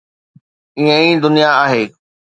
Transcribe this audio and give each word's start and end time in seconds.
ائين 0.81 1.11
ئي 1.15 1.19
دنيا 1.23 1.49
آهي. 1.63 1.83